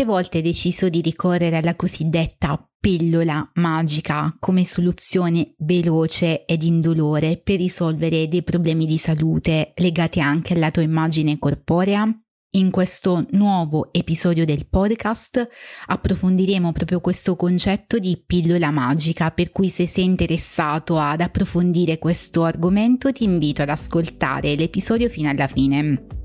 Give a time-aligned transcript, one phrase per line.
[0.00, 7.36] Quante volte hai deciso di ricorrere alla cosiddetta pillola magica come soluzione veloce ed indolore
[7.36, 12.10] per risolvere dei problemi di salute legati anche alla tua immagine corporea?
[12.52, 15.46] In questo nuovo episodio del podcast
[15.88, 22.44] approfondiremo proprio questo concetto di pillola magica, per cui se sei interessato ad approfondire questo
[22.44, 26.19] argomento ti invito ad ascoltare l'episodio fino alla fine.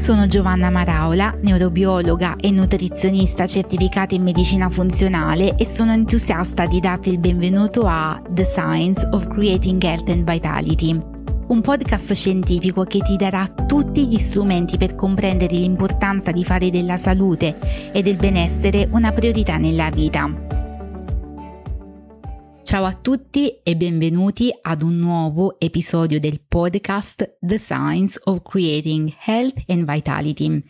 [0.00, 7.10] Sono Giovanna Maraola, neurobiologa e nutrizionista certificata in medicina funzionale e sono entusiasta di darti
[7.10, 10.98] il benvenuto a The Science of Creating Health and Vitality,
[11.48, 16.96] un podcast scientifico che ti darà tutti gli strumenti per comprendere l'importanza di fare della
[16.96, 17.58] salute
[17.92, 20.59] e del benessere una priorità nella vita
[22.62, 29.12] Ciao a tutti e benvenuti ad un nuovo episodio del podcast The Science of Creating
[29.24, 30.62] Health and Vitality.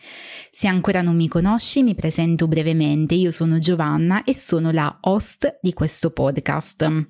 [0.51, 3.15] Se ancora non mi conosci, mi presento brevemente.
[3.15, 7.09] Io sono Giovanna e sono la host di questo podcast.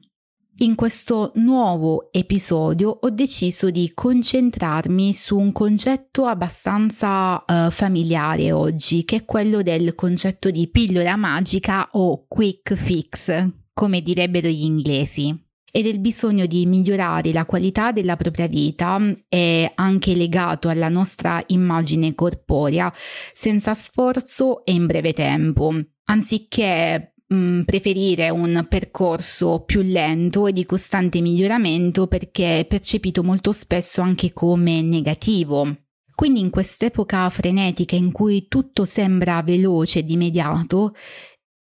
[0.62, 9.04] In questo nuovo episodio ho deciso di concentrarmi su un concetto abbastanza uh, familiare oggi,
[9.04, 13.48] che è quello del concetto di pillola magica o quick fix,
[13.80, 15.34] come direbbero gli inglesi
[15.72, 21.42] e del bisogno di migliorare la qualità della propria vita è anche legato alla nostra
[21.46, 22.92] immagine corporea
[23.32, 25.72] senza sforzo e in breve tempo,
[26.04, 33.22] anziché mh, mm, preferire un percorso più lento e di costante miglioramento perché è percepito
[33.22, 35.84] molto spesso anche come negativo.
[36.20, 40.92] Quindi in quest'epoca frenetica in cui tutto sembra veloce ed immediato,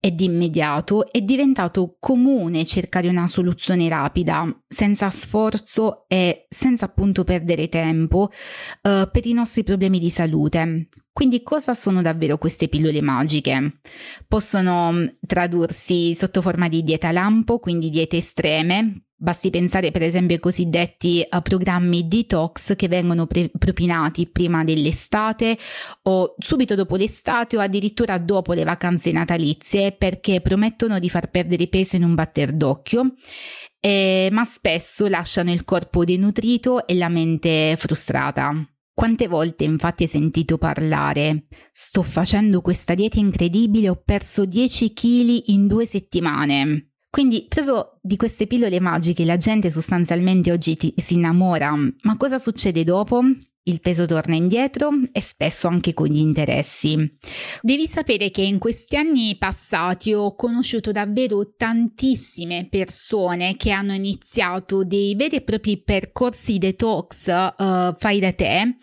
[0.01, 7.23] e di immediato è diventato comune cercare una soluzione rapida, senza sforzo e senza appunto
[7.23, 8.29] perdere tempo
[8.81, 10.87] uh, per i nostri problemi di salute.
[11.11, 13.81] Quindi cosa sono davvero queste pillole magiche?
[14.25, 20.35] Possono mm, tradursi sotto forma di dieta lampo, quindi diete estreme, Basti pensare per esempio
[20.35, 25.57] ai cosiddetti uh, programmi detox che vengono pre- propinati prima dell'estate
[26.03, 31.67] o subito dopo l'estate o addirittura dopo le vacanze natalizie perché promettono di far perdere
[31.67, 33.13] peso in un batter d'occhio,
[33.81, 38.53] eh, ma spesso lasciano il corpo denutrito e la mente frustrata.
[38.93, 45.41] Quante volte infatti hai sentito parlare sto facendo questa dieta incredibile, ho perso 10 kg
[45.47, 46.88] in due settimane.
[47.09, 52.37] Quindi proprio di queste pillole magiche la gente sostanzialmente oggi ti, si innamora, ma cosa
[52.37, 53.21] succede dopo?
[53.63, 57.17] Il peso torna indietro e spesso anche con gli interessi.
[57.61, 64.83] Devi sapere che in questi anni passati ho conosciuto davvero tantissime persone che hanno iniziato
[64.83, 68.75] dei veri e propri percorsi detox uh, fai da te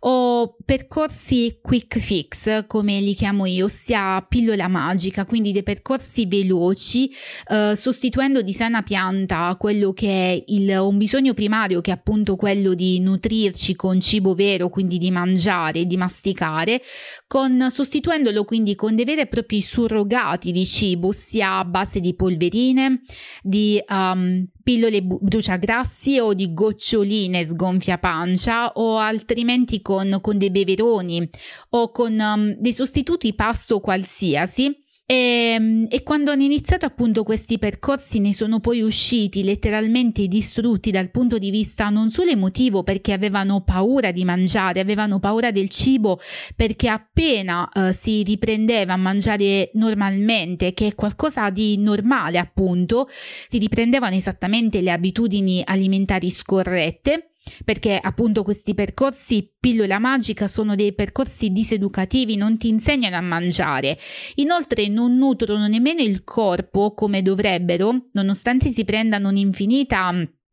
[0.00, 7.10] o percorsi quick fix, come li chiamo io, ossia pillola magica, quindi dei percorsi veloci,
[7.48, 12.36] eh, sostituendo di sana pianta quello che è il, un bisogno primario, che è appunto
[12.36, 16.80] quello di nutrirci con cibo vero, quindi di mangiare, di masticare,
[17.26, 22.14] con, sostituendolo quindi con dei veri e propri surrogati di cibo, ossia a base di
[22.14, 23.02] polverine,
[23.42, 31.28] di um, pillole bruciagrassi o di goccioline sgonfia pancia o altrimenti con, con dei beveroni
[31.70, 34.72] o con um, dei sostituti pasto qualsiasi
[35.10, 40.92] e, ehm, e, quando hanno iniziato appunto questi percorsi ne sono poi usciti letteralmente distrutti
[40.92, 45.68] dal punto di vista non solo emotivo perché avevano paura di mangiare, avevano paura del
[45.68, 46.20] cibo
[46.54, 53.08] perché appena uh, si riprendeva a mangiare normalmente, che è qualcosa di normale appunto,
[53.48, 57.29] si riprendevano esattamente le abitudini alimentari scorrette
[57.64, 63.98] perché appunto questi percorsi pillola magica sono dei percorsi diseducativi, non ti insegnano a mangiare.
[64.36, 69.98] Inoltre non nutrono nemmeno il corpo come dovrebbero, nonostante si prendano un'infinita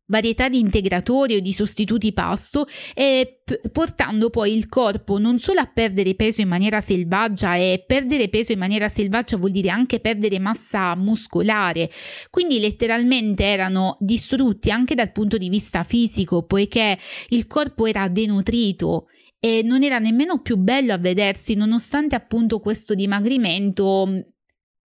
[0.08, 5.60] varietà di integratori o di sostituti pasto e p- portando poi il corpo non solo
[5.60, 10.00] a perdere peso in maniera selvaggia e perdere peso in maniera selvaggia vuol dire anche
[10.00, 11.90] perdere massa muscolare.
[12.30, 16.98] Quindi letteralmente erano distrutti anche dal punto di vista fisico poiché
[17.30, 19.08] il corpo era denutrito
[19.40, 24.24] e non era nemmeno più bello a vedersi nonostante appunto questo dimagrimento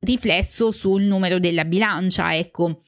[0.02, 2.80] riflesso sul numero della bilancia, ecco.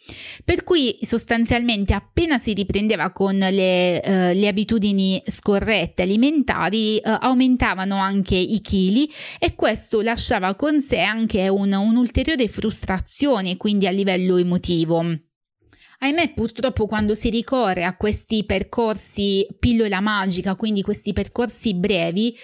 [0.45, 7.97] Per cui sostanzialmente appena si riprendeva con le, uh, le abitudini scorrette alimentari, uh, aumentavano
[7.97, 14.37] anche i chili e questo lasciava con sé anche un, un'ulteriore frustrazione, quindi a livello
[14.37, 15.05] emotivo.
[16.01, 22.37] Ahimè, purtroppo quando si ricorre a questi percorsi pillola magica, quindi questi percorsi brevi,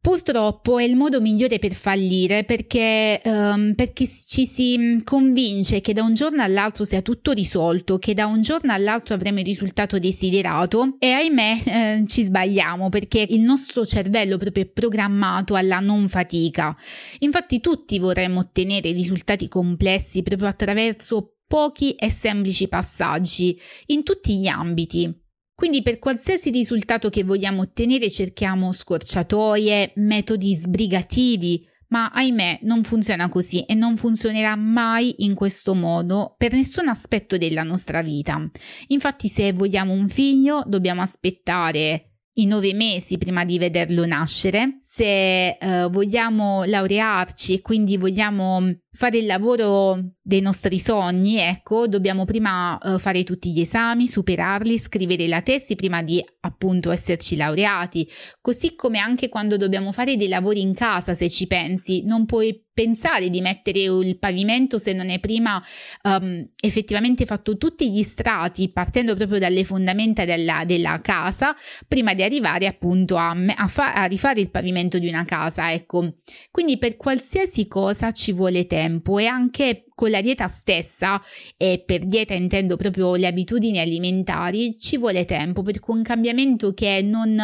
[0.00, 6.04] Purtroppo è il modo migliore per fallire perché, um, perché, ci si convince che da
[6.04, 10.96] un giorno all'altro sia tutto risolto, che da un giorno all'altro avremo il risultato desiderato
[11.00, 16.76] e ahimè eh, ci sbagliamo perché il nostro cervello proprio è programmato alla non fatica.
[17.18, 24.46] Infatti tutti vorremmo ottenere risultati complessi proprio attraverso pochi e semplici passaggi in tutti gli
[24.46, 25.26] ambiti.
[25.58, 33.28] Quindi per qualsiasi risultato che vogliamo ottenere cerchiamo scorciatoie, metodi sbrigativi, ma ahimè non funziona
[33.28, 38.40] così e non funzionerà mai in questo modo per nessun aspetto della nostra vita.
[38.86, 45.48] Infatti se vogliamo un figlio dobbiamo aspettare i nove mesi prima di vederlo nascere, se
[45.48, 48.62] eh, vogliamo laurearci e quindi vogliamo
[48.98, 54.76] fare il lavoro dei nostri sogni, ecco, dobbiamo prima uh, fare tutti gli esami, superarli,
[54.76, 58.10] scrivere la tesi prima di appunto esserci laureati,
[58.40, 62.60] così come anche quando dobbiamo fare dei lavori in casa, se ci pensi, non puoi
[62.78, 65.60] pensare di mettere il pavimento se non hai prima
[66.04, 71.56] um, effettivamente fatto tutti gli strati partendo proprio dalle fondamenta della, della casa
[71.88, 76.18] prima di arrivare appunto a, a, fa- a rifare il pavimento di una casa, ecco.
[76.52, 81.20] Quindi per qualsiasi cosa ci vuole tempo tempo e anche con la dieta stessa,
[81.56, 87.02] e per dieta intendo proprio le abitudini alimentari, ci vuole tempo perché un cambiamento che
[87.02, 87.36] non,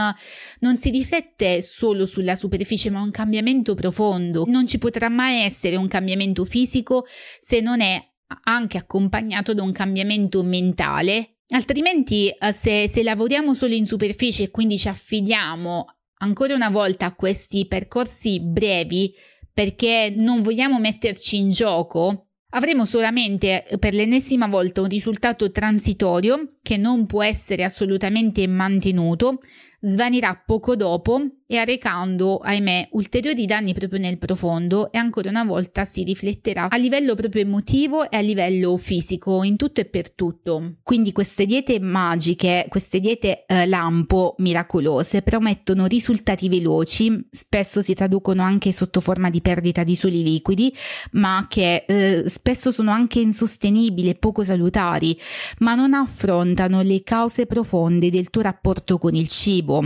[0.61, 4.45] non si riflette solo sulla superficie, ma un cambiamento profondo.
[4.47, 7.07] Non ci potrà mai essere un cambiamento fisico
[7.41, 8.01] se non è
[8.45, 11.41] anche accompagnato da un cambiamento mentale.
[11.49, 15.87] Altrimenti, eh, se, se lavoriamo solo in superficie e quindi ci affidiamo
[16.19, 19.13] ancora una volta a questi percorsi brevi,
[19.55, 26.77] perché non vogliamo metterci in gioco, avremo solamente per l'ennesima volta un risultato transitorio che
[26.77, 29.39] non può essere assolutamente mantenuto,
[29.81, 35.85] svanirà poco dopo e arrecando, ahimè, ulteriori danni proprio nel profondo e ancora una volta
[35.85, 40.77] si rifletterà a livello proprio emotivo e a livello fisico, in tutto e per tutto.
[40.83, 48.43] Quindi queste diete magiche, queste diete eh, lampo miracolose promettono risultati veloci, spesso si traducono
[48.43, 50.75] anche sotto forma di perdita di soli liquidi,
[51.13, 55.19] ma che eh, spesso sono anche insostenibili e poco salutari,
[55.59, 59.83] ma non affrontano le cause profonde del tuo rapporto con il cibo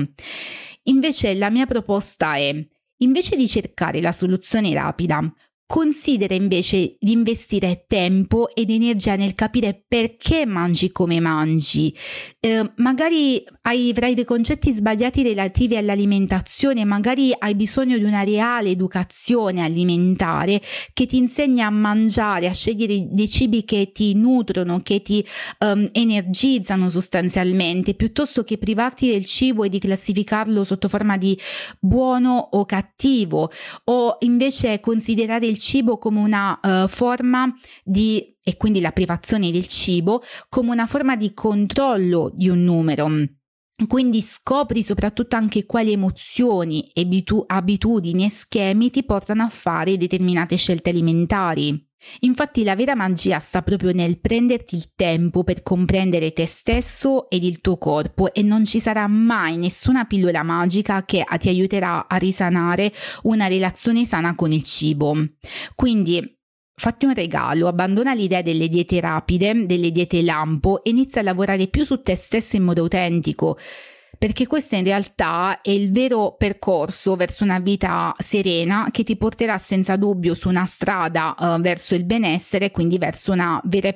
[0.88, 2.66] Invece la mia proposta è,
[2.98, 5.20] invece di cercare la soluzione rapida,
[5.70, 11.94] Considera invece di investire tempo ed energia nel capire perché mangi come mangi.
[12.40, 19.62] Eh, magari avrai dei concetti sbagliati relativi all'alimentazione, magari hai bisogno di una reale educazione
[19.62, 20.62] alimentare
[20.94, 25.22] che ti insegna a mangiare, a scegliere dei cibi che ti nutrono, che ti
[25.58, 31.38] um, energizzano sostanzialmente, piuttosto che privarti del cibo e di classificarlo sotto forma di
[31.78, 33.50] buono o cattivo,
[33.84, 37.52] o invece considerare il cibo come una uh, forma
[37.84, 43.08] di e quindi la privazione del cibo come una forma di controllo di un numero.
[43.86, 50.56] Quindi scopri soprattutto anche quali emozioni, abitu- abitudini e schemi ti portano a fare determinate
[50.56, 51.87] scelte alimentari.
[52.20, 57.44] Infatti la vera magia sta proprio nel prenderti il tempo per comprendere te stesso ed
[57.44, 62.16] il tuo corpo e non ci sarà mai nessuna pillola magica che ti aiuterà a
[62.16, 62.92] risanare
[63.22, 65.14] una relazione sana con il cibo.
[65.74, 66.36] Quindi
[66.78, 71.66] Fatti un regalo, abbandona l'idea delle diete rapide, delle diete lampo e inizia a lavorare
[71.66, 73.58] più su te stesso in modo autentico
[74.16, 79.58] perché questo in realtà è il vero percorso verso una vita serena che ti porterà
[79.58, 83.34] senza dubbio su una strada uh, verso il benessere, quindi verso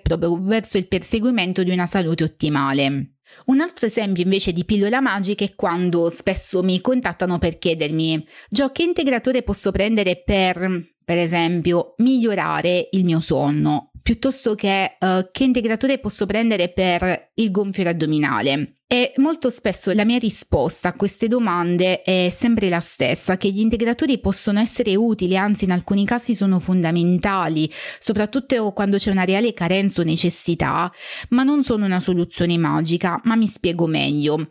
[0.02, 3.14] propria, verso il perseguimento di una salute ottimale.
[3.46, 8.70] Un altro esempio invece di pillola magica è quando spesso mi contattano per chiedermi Gio
[8.72, 15.44] che integratore posso prendere per, per esempio, migliorare il mio sonno piuttosto che uh, che
[15.44, 18.81] integratore posso prendere per il gonfio addominale.
[18.92, 23.60] E molto spesso la mia risposta a queste domande è sempre la stessa, che gli
[23.60, 29.54] integratori possono essere utili, anzi in alcuni casi sono fondamentali, soprattutto quando c'è una reale
[29.54, 30.92] carenza o necessità,
[31.30, 34.46] ma non sono una soluzione magica, ma mi spiego meglio.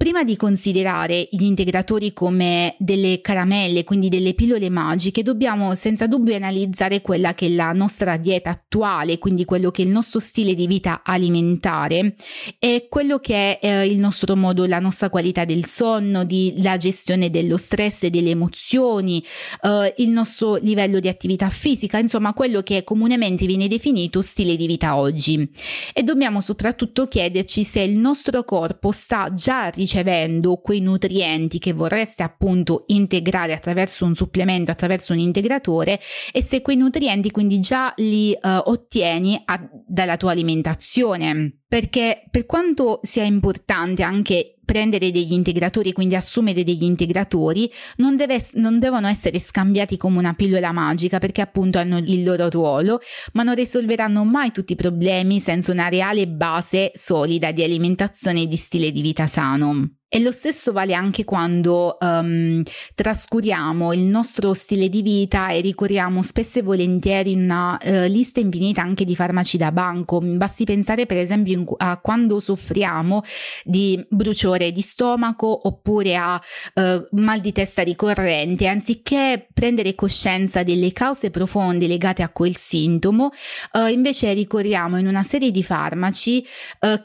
[0.00, 6.34] Prima di considerare gli integratori come delle caramelle, quindi delle pillole magiche, dobbiamo senza dubbio
[6.34, 10.54] analizzare quella che è la nostra dieta attuale, quindi quello che è il nostro stile
[10.54, 12.14] di vita alimentare
[12.58, 16.78] e quello che è eh, il nostro modo, la nostra qualità del sonno, di, la
[16.78, 19.22] gestione dello stress e delle emozioni,
[19.60, 24.66] eh, il nostro livello di attività fisica, insomma quello che comunemente viene definito stile di
[24.66, 25.46] vita oggi.
[25.92, 31.72] E dobbiamo soprattutto chiederci se il nostro corpo sta già ricevendo ricevendo quei nutrienti che
[31.72, 35.98] vorreste appunto integrare attraverso un supplemento, attraverso un integratore
[36.32, 41.59] e se quei nutrienti quindi già li uh, ottieni a, dalla tua alimentazione.
[41.70, 48.44] Perché per quanto sia importante anche prendere degli integratori, quindi assumere degli integratori, non, deve,
[48.54, 52.98] non, devono essere scambiati come una pillola magica perché appunto hanno il loro ruolo,
[53.34, 58.46] ma non risolveranno mai tutti i problemi senza una reale base solida di alimentazione e
[58.48, 59.99] di stile di vita sano.
[60.12, 62.64] E lo stesso vale anche quando um,
[62.96, 68.82] trascuriamo il nostro stile di vita e ricorriamo spesso e volentieri una uh, lista infinita
[68.82, 70.18] anche di farmaci da banco.
[70.18, 73.22] Basti pensare per esempio in, a quando soffriamo
[73.62, 76.34] di bruciore di stomaco oppure a
[76.74, 83.30] uh, mal di testa ricorrente, anziché prendere coscienza delle cause profonde legate a quel sintomo,
[83.74, 86.44] uh, invece ricorriamo in una serie di farmaci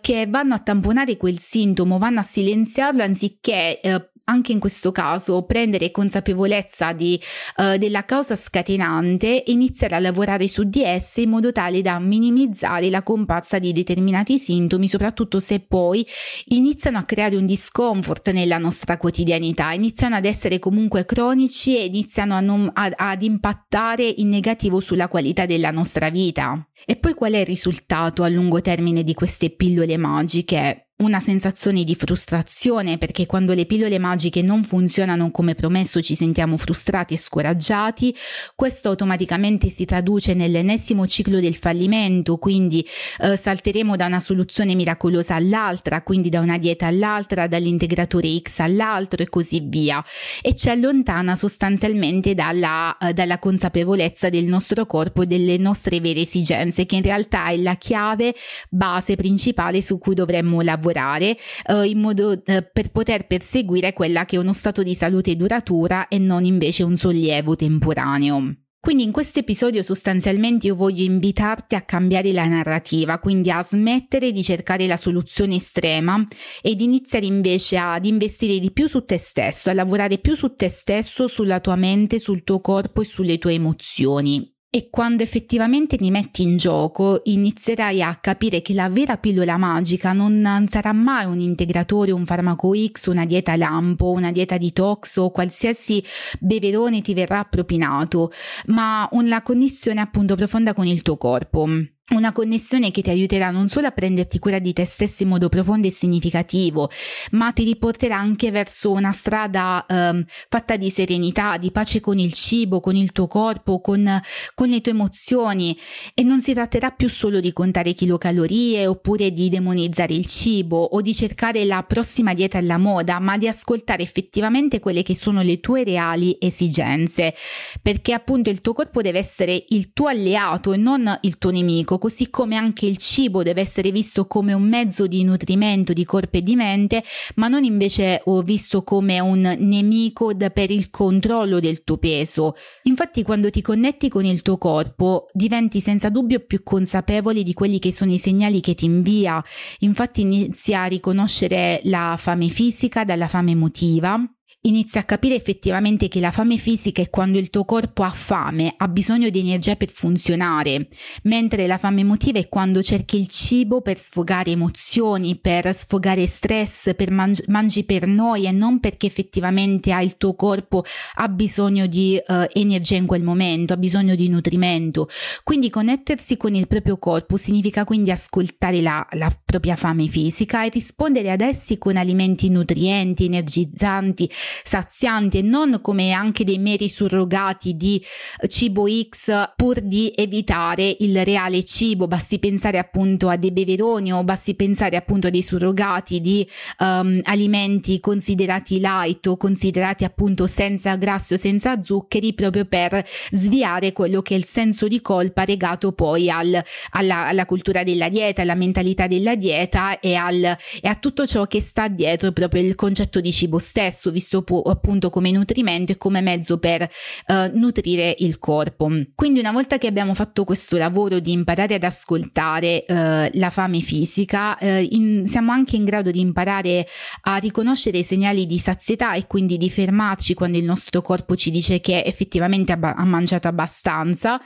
[0.01, 4.91] che vanno a tamponare quel sintomo, vanno a silenziare farlo anziché eh, anche in questo
[4.91, 7.19] caso prendere consapevolezza di,
[7.57, 11.99] uh, della causa scatenante e iniziare a lavorare su di esse in modo tale da
[11.99, 16.03] minimizzare la comparsa di determinati sintomi, soprattutto se poi
[16.45, 22.39] iniziano a creare un discomfort nella nostra quotidianità, iniziano ad essere comunque cronici e iniziano
[22.41, 26.67] non, a, ad impattare in negativo sulla qualità della nostra vita.
[26.83, 30.84] E poi qual è il risultato a lungo termine di queste pillole magiche?
[30.97, 36.55] Una sensazione di frustrazione perché quando le pillole magiche non funzionano come promesso ci sentiamo
[36.55, 38.15] frustrati e scoraggiati,
[38.55, 42.85] questo automaticamente si traduce nell'ennesimo ciclo del fallimento, quindi
[43.19, 49.21] eh, salteremo da una soluzione miracolosa all'altra, quindi da una dieta all'altra, dall'integratore X all'altro
[49.21, 50.03] e così via.
[50.41, 56.21] E ci allontana sostanzialmente dalla, eh, dalla consapevolezza del nostro corpo e delle nostre vere
[56.21, 58.33] esigenze che in realtà è la chiave
[58.69, 61.35] base principale su cui dovremmo lavorare lavorare
[61.67, 66.07] eh, in modo eh, per poter perseguire quella che è uno stato di salute duratura
[66.07, 68.55] e non invece un sollievo temporaneo.
[68.79, 74.31] Quindi in questo episodio sostanzialmente io voglio invitarti a cambiare la narrativa, quindi a smettere
[74.31, 76.23] di cercare la soluzione estrema
[76.61, 80.69] ed iniziare invece ad investire di più su te stesso, a lavorare più su te
[80.69, 84.54] stesso, sulla tua mente, sul tuo corpo e sulle tue emozioni.
[84.75, 90.11] E quando effettivamente ti metti in gioco, inizierai a capire che la vera pillola magica
[90.11, 95.31] non sarà mai un integratore, un farmaco X, una dieta lampo, una dieta detox o
[95.31, 96.03] qualsiasi
[96.41, 98.33] beverone ti verrà propinato,
[98.65, 101.65] ma una connessione appunto profonda con il tuo corpo
[102.11, 105.49] una connessione che ti aiuterà non solo a prenderti cura di te stesso in modo
[105.49, 106.89] profondo e significativo,
[107.31, 112.31] ma ti riporterà anche verso una strada um, fatta di serenità, di pace con il
[112.33, 114.21] cibo, con il tuo corpo, con,
[114.53, 115.75] con le tue emozioni.
[116.13, 121.01] E non si tratterà più solo di contare chilocalorie oppure di demonizzare il cibo o
[121.01, 125.59] di cercare la prossima dieta alla moda, ma di ascoltare effettivamente quelle che sono le
[125.59, 127.33] tue reali esigenze,
[127.81, 131.94] perché appunto il tuo corpo deve essere il tuo alleato e non il tuo nemico
[131.95, 136.05] fisico, così come anche il cibo deve essere visto come un mezzo di nutrimento di
[136.05, 137.03] corpo e di mente,
[137.35, 142.55] ma non invece visto come un nemico per il controllo del tuo peso.
[142.83, 147.79] Infatti quando ti connetti con il tuo corpo diventi senza dubbio più consapevole di quelli
[147.79, 149.43] che sono i segnali che ti invia,
[149.79, 154.34] infatti inizi a riconoscere la fame fisica dalla fame emotiva
[154.65, 158.73] inizi a capire effettivamente che la fame fisica è quando il tuo corpo ha fame,
[158.77, 160.87] ha bisogno di energia per funzionare,
[161.23, 166.95] mentre la fame emotiva è quando cerchi il cibo per sfogare emozioni, per sfogare stress,
[166.95, 170.83] per mangi, mangi per noi e non perché effettivamente ha il tuo corpo
[171.15, 175.07] ha bisogno di uh, energia in quel momento, ha bisogno di nutrimento.
[175.43, 180.69] Quindi connettersi con il proprio corpo significa quindi ascoltare la, la propria fame fisica e
[180.69, 184.29] rispondere ad essi con alimenti nutrienti, energizzanti,
[184.63, 188.03] sazianti e non come anche dei meri surrogati di
[188.47, 192.07] cibo X pur di evitare il reale cibo.
[192.07, 196.47] Basti pensare appunto a dei beveroni o basti pensare appunto a dei surrogati di
[196.79, 203.93] um, alimenti considerati light o considerati appunto senza grassi o senza zuccheri proprio per sviare
[203.93, 208.41] quello che è il senso di colpa legato poi al, alla, alla, cultura della dieta,
[208.41, 212.75] alla mentalità della dieta e, al, e a tutto ciò che sta dietro proprio il
[212.75, 216.81] concetto di cibo stesso, visto visto appunto come nutrimento e come mezzo per
[217.27, 218.89] uh, nutrire il corpo.
[219.13, 222.93] Quindi una volta che abbiamo fatto questo lavoro di imparare ad ascoltare uh,
[223.37, 226.85] la fame fisica, uh, in, siamo anche in grado di imparare
[227.21, 231.51] a riconoscere i segnali di sazietà e quindi di fermarci quando il nostro corpo ci
[231.51, 234.39] dice che effettivamente ha, ha mangiato abbastanza.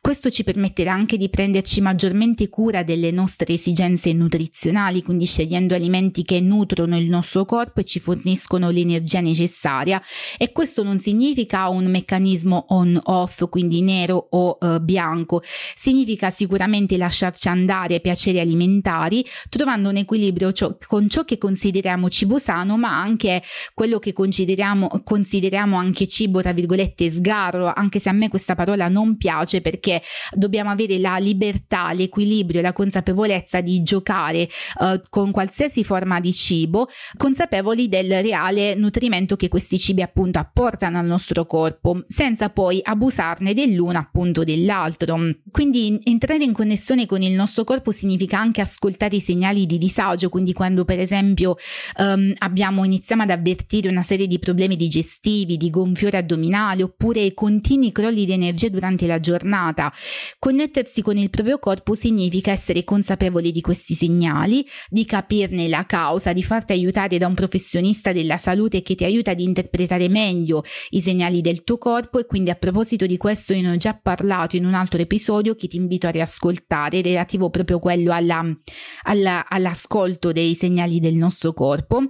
[0.00, 6.22] Questo ci permetterà anche di prenderci maggiormente cura delle nostre esigenze nutrizionali, quindi scegliendo alimenti
[6.22, 10.00] che nutrono il nostro corpo e ci forniscono l'energia necessaria.
[10.36, 15.42] E questo non significa un meccanismo on-off, quindi nero o uh, bianco,
[15.74, 22.38] significa sicuramente lasciarci andare piaceri alimentari, trovando un equilibrio ciò, con ciò che consideriamo cibo
[22.38, 23.42] sano, ma anche
[23.74, 28.88] quello che consideriamo, consideriamo anche cibo, tra virgolette, sgarro, anche se a me questa parola
[28.88, 34.48] non piace perché dobbiamo avere la libertà, l'equilibrio, la consapevolezza di giocare
[34.80, 40.98] uh, con qualsiasi forma di cibo, consapevoli del reale nutrimento che questi cibi appunto apportano
[40.98, 45.18] al nostro corpo, senza poi abusarne dell'uno appunto dell'altro.
[45.50, 50.28] Quindi entrare in connessione con il nostro corpo significa anche ascoltare i segnali di disagio,
[50.28, 51.56] quindi quando per esempio
[51.98, 57.92] um, abbiamo iniziamo ad avvertire una serie di problemi digestivi, di gonfiore addominale oppure continui
[57.92, 59.92] crolli di energia durante la giornata.
[60.38, 66.32] Connettersi con il proprio corpo significa essere consapevoli di questi segnali, di capirne la causa,
[66.32, 71.00] di farti aiutare da un professionista della salute che ti aiuta ad interpretare meglio i
[71.00, 72.18] segnali del tuo corpo.
[72.18, 75.54] E quindi a proposito di questo io ne ho già parlato in un altro episodio
[75.54, 78.44] che ti invito a riascoltare relativo proprio quello alla,
[79.04, 82.02] alla, all'ascolto dei segnali del nostro corpo.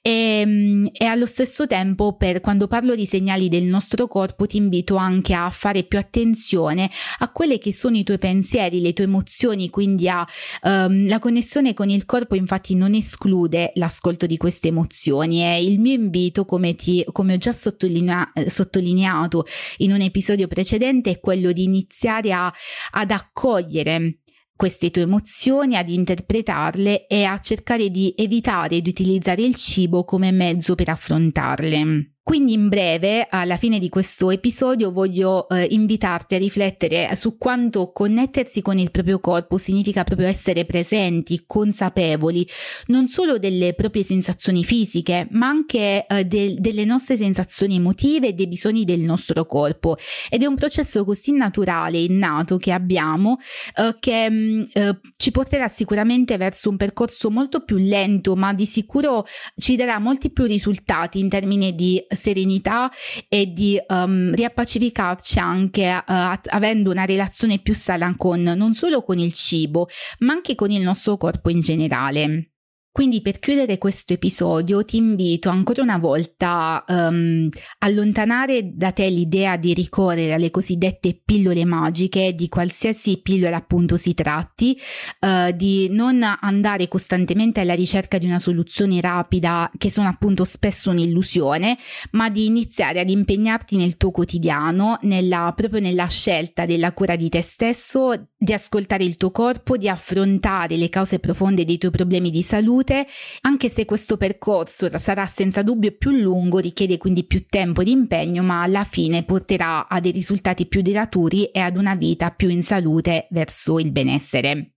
[0.00, 4.56] E, ehm, e allo stesso tempo per quando parlo di segnali del nostro corpo ti
[4.56, 9.04] invito anche a fare più attenzione a quelle che sono i tuoi pensieri, le tue
[9.04, 10.24] emozioni, quindi a
[10.62, 15.42] um, la connessione con il corpo infatti non esclude l'ascolto di queste emozioni.
[15.42, 19.44] E il mio invito come, ti, come ho già sottolinea, sottolineato
[19.78, 22.52] in un episodio precedente è quello di iniziare a,
[22.92, 24.20] ad accogliere
[24.54, 30.30] queste tue emozioni, ad interpretarle e a cercare di evitare di utilizzare il cibo come
[30.32, 32.16] mezzo per affrontarle.
[32.22, 37.90] Quindi in breve, alla fine di questo episodio, voglio eh, invitarti a riflettere su quanto
[37.92, 42.46] connettersi con il proprio corpo significa proprio essere presenti, consapevoli,
[42.86, 48.32] non solo delle proprie sensazioni fisiche, ma anche eh, de- delle nostre sensazioni emotive e
[48.34, 49.96] dei bisogni del nostro corpo.
[50.28, 53.38] Ed è un processo così naturale, innato che abbiamo,
[53.76, 58.52] eh, che mh, mm, eh, ci porterà sicuramente verso un percorso molto più lento, ma
[58.52, 59.24] di sicuro
[59.56, 62.90] ci darà molti più risultati in termini di serenità
[63.28, 66.12] e di um, riappacificarci anche uh,
[66.48, 69.88] avendo una relazione più sana con non solo con il cibo,
[70.20, 72.49] ma anche con il nostro corpo in generale.
[72.92, 77.48] Quindi per chiudere questo episodio ti invito ancora una volta a um,
[77.78, 84.12] allontanare da te l'idea di ricorrere alle cosiddette pillole magiche, di qualsiasi pillola appunto si
[84.12, 84.76] tratti,
[85.20, 90.90] uh, di non andare costantemente alla ricerca di una soluzione rapida che sono appunto spesso
[90.90, 91.78] un'illusione,
[92.10, 97.28] ma di iniziare ad impegnarti nel tuo quotidiano, nella, proprio nella scelta della cura di
[97.28, 102.32] te stesso, di ascoltare il tuo corpo, di affrontare le cause profonde dei tuoi problemi
[102.32, 103.06] di salute salute,
[103.42, 108.42] anche se questo percorso sarà senza dubbio più lungo, richiede quindi più tempo di impegno,
[108.42, 112.62] ma alla fine porterà a dei risultati più duraturi e ad una vita più in
[112.62, 114.72] salute verso il benessere.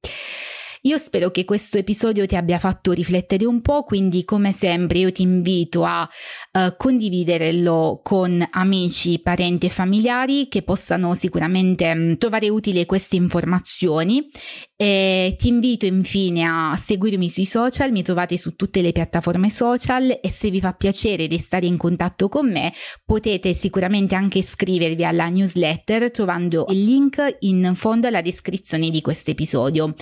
[0.86, 5.14] Io spero che questo episodio ti abbia fatto riflettere un po', quindi come sempre io
[5.14, 6.06] ti invito a
[6.52, 14.28] uh, condividerlo con amici, parenti e familiari che possano sicuramente um, trovare utile queste informazioni
[14.76, 20.20] e ti invito infine a seguirmi sui social, mi trovate su tutte le piattaforme social
[20.22, 22.74] e se vi fa piacere restare in contatto con me
[23.06, 29.32] potete sicuramente anche iscrivervi alla newsletter trovando il link in fondo alla descrizione di questo
[29.32, 29.96] episodio.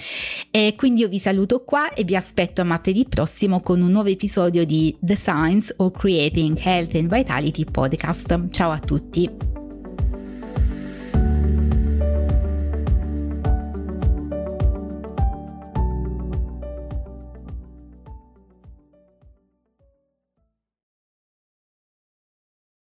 [0.49, 4.09] E quindi io vi saluto qua e vi aspetto a martedì prossimo con un nuovo
[4.09, 8.49] episodio di The Science of Creating Health and Vitality podcast.
[8.49, 9.60] Ciao a tutti!